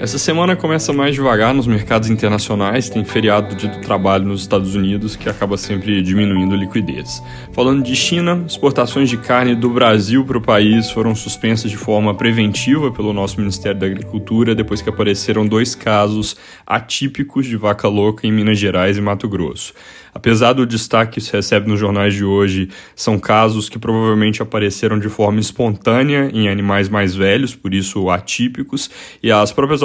Essa 0.00 0.18
semana 0.18 0.56
começa 0.56 0.92
mais 0.94 1.14
devagar 1.14 1.52
nos 1.52 1.66
mercados 1.66 2.08
internacionais, 2.08 2.88
tem 2.88 3.04
feriado 3.04 3.54
do 3.54 3.80
Trabalho 3.82 4.24
nos 4.24 4.40
Estados 4.40 4.74
Unidos 4.74 5.14
que 5.14 5.28
acaba 5.28 5.58
sempre 5.58 6.00
diminuindo 6.00 6.54
a 6.54 6.58
liquidez. 6.58 7.22
Falando 7.52 7.82
de 7.82 7.94
China, 7.94 8.42
exportações 8.46 9.10
de 9.10 9.18
carne 9.18 9.54
do 9.54 9.68
Brasil 9.68 10.24
para 10.24 10.38
o 10.38 10.40
país 10.40 10.90
foram 10.90 11.14
suspensas 11.14 11.70
de 11.70 11.76
forma 11.76 12.14
preventiva 12.14 12.90
pelo 12.90 13.12
nosso 13.12 13.38
Ministério 13.38 13.78
da 13.78 13.86
Agricultura 13.86 14.54
depois 14.54 14.80
que 14.80 14.88
apareceram 14.88 15.46
dois 15.46 15.74
casos 15.74 16.34
atípicos 16.66 17.44
de 17.46 17.56
vaca 17.56 17.86
louca 17.86 18.26
em 18.26 18.32
Minas 18.32 18.58
Gerais 18.58 18.96
e 18.96 19.00
Mato 19.02 19.28
Grosso. 19.28 19.74
Apesar 20.12 20.52
do 20.52 20.66
destaque 20.66 21.14
que 21.14 21.20
se 21.20 21.32
recebe 21.32 21.68
nos 21.68 21.78
jornais 21.78 22.14
de 22.14 22.24
hoje, 22.24 22.68
são 22.96 23.18
casos 23.18 23.68
que 23.68 23.78
provavelmente 23.78 24.42
apareceram 24.42 24.98
de 24.98 25.08
forma 25.08 25.38
espontânea 25.38 26.30
em 26.32 26.48
animais 26.48 26.88
mais 26.88 27.14
velhos, 27.14 27.54
por 27.54 27.72
isso 27.72 28.10
atípicos, 28.10 28.90
e 29.22 29.30
as 29.30 29.52
próprias 29.70 29.82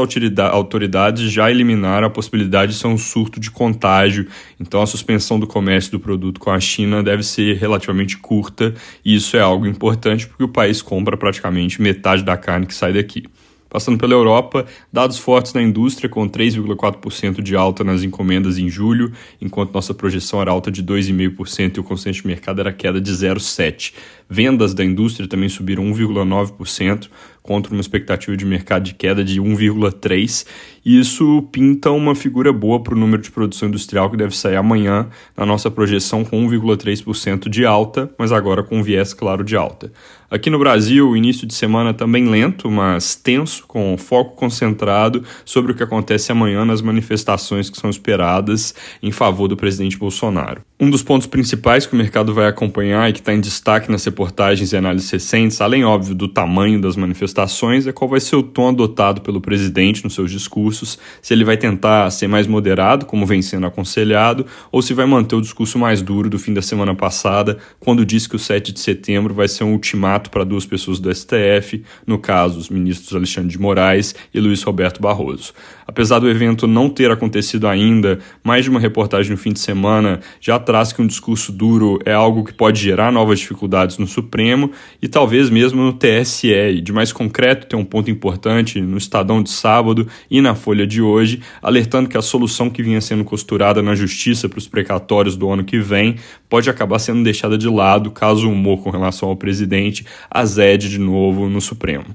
autoridades 0.52 1.32
já 1.32 1.52
eliminaram 1.52 2.08
a 2.08 2.10
possibilidade 2.10 2.72
de 2.72 2.78
ser 2.80 2.88
um 2.88 2.98
surto 2.98 3.40
de 3.40 3.52
contágio, 3.52 4.28
então 4.60 4.82
a 4.82 4.88
suspensão 4.88 5.40
do 5.40 5.46
comércio 5.46 5.92
do 5.92 6.00
produto 6.00 6.40
com 6.40 6.50
a 6.50 6.60
China 6.60 7.04
deve 7.04 7.22
ser 7.22 7.58
relativamente 7.58 8.18
curta, 8.18 8.74
e 9.04 9.16
isso 9.16 9.38
é 9.38 9.42
algo 9.42 9.68
importante 9.68 10.28
porque 10.28 10.44
o 10.44 10.48
país 10.48 10.82
compra 10.82 11.16
praticamente 11.16 11.82
metade 11.82 12.24
da 12.24 12.36
carne 12.36 12.66
que 12.66 12.74
sai 12.74 12.94
daqui. 12.94 13.26
Passando 13.70 13.98
pela 13.98 14.14
Europa, 14.14 14.66
dados 14.92 15.20
fortes 15.20 15.54
na 15.54 15.62
indústria, 15.62 16.10
com 16.10 16.28
3,4% 16.30 17.42
de 17.42 17.56
alta 17.56 17.84
nas 17.84 18.04
encomendas 18.04 18.58
em 18.58 18.70
julho, 18.70 19.12
enquanto 19.42 19.74
nossa 19.74 19.94
projeção 19.94 20.42
era 20.42 20.50
alta 20.50 20.72
de 20.72 20.82
2,5% 20.82 21.78
e 21.78 21.80
o 21.80 21.84
consenso 21.84 22.22
de 22.22 22.28
mercado 22.28 22.62
era 22.62 22.72
queda 22.72 23.02
de 23.02 23.12
0,7%. 23.12 23.92
Vendas 24.30 24.74
da 24.74 24.84
indústria 24.84 25.28
também 25.28 25.50
subiram 25.50 25.84
1,9%, 25.86 27.10
contra 27.46 27.72
uma 27.72 27.80
expectativa 27.80 28.36
de 28.36 28.44
mercado 28.44 28.84
de 28.84 28.96
queda 28.96 29.24
de 29.24 29.40
1,3%. 29.40 30.48
E 30.84 31.00
isso 31.00 31.48
pinta 31.52 31.92
uma 31.92 32.16
figura 32.16 32.52
boa 32.52 32.82
para 32.82 32.96
o 32.96 32.98
número 32.98 33.22
de 33.22 33.30
produção 33.30 33.70
industrial 33.70 34.10
que 34.10 34.18
deve 34.18 34.36
sair 34.36 34.56
amanhã, 34.56 35.08
na 35.38 35.46
nossa 35.46 35.70
projeção 35.70 36.26
com 36.26 36.48
1,3% 36.48 37.48
de 37.48 37.66
alta, 37.66 38.12
mas 38.18 38.32
agora 38.32 38.64
com 38.64 38.82
viés 38.82 39.14
claro 39.14 39.44
de 39.44 39.56
alta. 39.56 39.92
Aqui 40.30 40.50
no 40.50 40.58
Brasil, 40.58 41.10
o 41.10 41.16
início 41.16 41.46
de 41.46 41.54
semana 41.54 41.94
também 41.94 42.28
lento, 42.28 42.70
mas 42.70 43.16
tenso, 43.16 43.64
com 43.68 43.96
foco 43.96 44.36
concentrado 44.36 45.24
sobre 45.44 45.72
o 45.72 45.76
que 45.76 45.84
acontece 45.84 46.32
amanhã 46.32 46.66
nas 46.66 46.82
manifestações 46.82 47.70
que 47.70 47.78
são 47.78 47.90
esperadas 47.90 48.74
em 49.02 49.12
favor 49.12 49.48
do 49.48 49.56
presidente 49.56 49.98
Bolsonaro. 49.98 50.62
Um 50.78 50.90
dos 50.90 51.02
pontos 51.02 51.26
principais 51.26 51.86
que 51.86 51.94
o 51.94 51.98
mercado 51.98 52.34
vai 52.34 52.48
acompanhar 52.48 53.10
e 53.10 53.14
que 53.14 53.20
está 53.20 53.34
em 53.34 53.40
destaque 53.40 53.90
nas 53.90 54.04
reportagens 54.04 54.74
e 54.74 54.76
análises 54.76 55.10
recentes, 55.10 55.62
além, 55.62 55.86
óbvio, 55.86 56.14
do 56.14 56.28
tamanho 56.28 56.82
das 56.82 56.98
manifestações, 56.98 57.88
é 57.88 57.94
qual 57.94 58.10
vai 58.10 58.20
ser 58.20 58.36
o 58.36 58.44
tom 58.44 58.68
adotado 58.68 59.22
pelo 59.22 59.40
presidente 59.40 60.04
nos 60.04 60.14
seus 60.14 60.30
discursos, 60.30 61.00
se 61.22 61.34
ele 61.34 61.46
vai 61.46 61.56
tentar 61.56 62.12
ser 62.12 62.28
mais 62.28 62.46
moderado, 62.46 63.06
como 63.06 63.26
vem 63.26 63.42
sendo 63.42 63.66
aconselhado, 63.66 64.46
ou 64.70 64.82
se 64.82 64.94
vai 64.94 65.06
manter 65.06 65.38
o 65.38 65.42
discurso 65.42 65.80
mais 65.80 66.02
duro 66.02 66.30
do 66.30 66.38
fim 66.38 66.54
da 66.54 66.62
semana 66.62 66.94
passada, 66.94 67.58
quando 67.80 68.06
disse 68.06 68.28
que 68.28 68.36
o 68.36 68.40
7 68.40 68.74
de 68.74 68.82
setembro 68.82 69.34
vai 69.34 69.48
ser 69.48 69.64
um 69.64 69.72
ultimato 69.72 70.30
para 70.30 70.44
duas 70.44 70.66
pessoas 70.66 71.00
do 71.00 71.10
STF, 71.10 71.86
no 72.06 72.20
caso, 72.20 72.60
os 72.60 72.68
ministros 72.68 73.16
Alexandre 73.16 73.50
de 73.50 73.58
Moraes 73.58 74.14
e 74.34 74.42
Luiz 74.42 74.62
Roberto 74.62 75.02
Barroso. 75.02 75.54
Apesar 75.88 76.20
do 76.20 76.30
evento 76.30 76.68
não 76.68 76.90
ter 76.90 77.12
acontecido 77.12 77.66
ainda, 77.66 78.20
mais 78.44 78.66
de 78.66 78.70
uma 78.70 78.80
reportagem 78.80 79.32
no 79.32 79.38
fim 79.38 79.54
de 79.54 79.60
semana 79.60 80.20
já 80.42 80.60
traz 80.66 80.92
que 80.92 81.02
um 81.02 81.08
discurso 81.08 81.52
duro 81.52 82.00
é 82.04 82.12
algo 82.12 82.44
que 82.44 82.54
pode 82.54 82.82
gerar 82.82 83.12
novas 83.12 83.40
dificuldades 83.40 83.98
no 83.98 84.08
Supremo 84.08 84.72
e 85.02 85.08
talvez 85.08 85.50
mesmo 85.50 85.82
no 85.82 85.94
TSE. 85.94 86.82
De 86.82 86.92
mais 86.92 87.14
concreto, 87.14 87.68
tem 87.68 87.78
um 87.78 87.86
ponto 87.86 88.10
importante 88.10 88.82
no 88.82 88.98
Estadão 88.98 89.42
de 89.42 89.52
sábado 89.52 90.08
e 90.30 90.42
na 90.42 90.56
Folha 90.56 90.88
de 90.88 91.02
hoje, 91.02 91.42
alertando 91.62 92.10
que 92.10 92.18
a 92.18 92.22
solução 92.22 92.70
que 92.70 92.82
vinha 92.82 93.00
sendo 93.00 93.24
costurada 93.24 93.82
na 93.82 93.94
Justiça 93.96 94.50
para 94.50 94.60
os 94.60 94.68
precatórios 94.68 95.38
do 95.38 95.50
ano 95.50 95.64
que 95.64 95.80
vem 95.80 96.16
pode 96.50 96.70
acabar 96.70 97.00
sendo 97.00 97.24
deixada 97.24 97.58
de 97.58 97.70
lado 97.70 98.10
caso 98.10 98.50
o 98.50 98.52
humor 98.52 98.82
com 98.82 98.90
relação 98.90 99.30
ao 99.30 99.36
presidente 99.36 100.06
azede 100.30 100.90
de 100.90 101.00
novo 101.00 101.48
no 101.48 101.62
Supremo. 101.62 102.06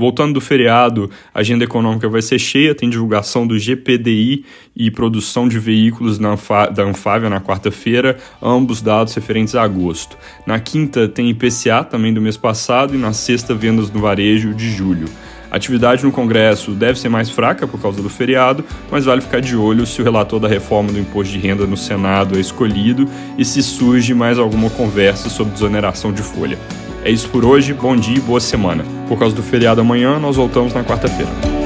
Voltando 0.00 0.34
do 0.34 0.40
feriado, 0.40 1.10
a 1.34 1.40
agenda 1.40 1.64
econômica 1.64 2.08
vai 2.08 2.22
ser 2.22 2.38
cheia, 2.38 2.72
tem 2.72 2.88
divulgação 2.88 3.44
do 3.44 3.58
GPDI 3.58 4.44
e 4.76 4.92
produção 4.92 5.48
de 5.48 5.58
veículos 5.58 6.18
da 6.18 6.84
Anfávia 6.84 7.28
na 7.28 7.40
quarta-feira, 7.40 8.16
ambos 8.40 8.80
dados 8.80 9.12
referentes 9.12 9.56
a 9.56 9.62
agosto. 9.62 10.16
Na 10.46 10.60
quinta 10.60 11.08
tem 11.08 11.28
IPCA, 11.30 11.82
também 11.82 12.14
do 12.14 12.20
mês 12.20 12.36
passado, 12.36 12.94
e 12.94 12.96
na 12.96 13.12
sexta 13.12 13.56
vendas 13.56 13.90
no 13.90 13.98
varejo 13.98 14.54
de 14.54 14.70
julho. 14.70 15.08
A 15.50 15.56
atividade 15.56 16.04
no 16.04 16.12
Congresso 16.12 16.72
deve 16.72 16.96
ser 16.96 17.08
mais 17.08 17.28
fraca 17.28 17.66
por 17.66 17.82
causa 17.82 18.00
do 18.00 18.08
feriado, 18.08 18.64
mas 18.92 19.04
vale 19.04 19.20
ficar 19.20 19.40
de 19.40 19.56
olho 19.56 19.84
se 19.84 20.00
o 20.00 20.04
relator 20.04 20.38
da 20.38 20.46
reforma 20.46 20.92
do 20.92 20.98
imposto 21.00 21.32
de 21.32 21.40
renda 21.40 21.66
no 21.66 21.76
Senado 21.76 22.36
é 22.36 22.40
escolhido 22.40 23.08
e 23.36 23.44
se 23.44 23.60
surge 23.64 24.14
mais 24.14 24.38
alguma 24.38 24.70
conversa 24.70 25.28
sobre 25.28 25.54
desoneração 25.54 26.12
de 26.12 26.22
folha. 26.22 26.56
É 27.04 27.10
isso 27.10 27.28
por 27.28 27.44
hoje, 27.44 27.72
bom 27.72 27.96
dia 27.96 28.16
e 28.16 28.20
boa 28.20 28.40
semana. 28.40 28.84
Por 29.08 29.18
causa 29.18 29.34
do 29.34 29.42
feriado 29.42 29.80
amanhã, 29.80 30.18
nós 30.18 30.36
voltamos 30.36 30.72
na 30.74 30.84
quarta-feira. 30.84 31.57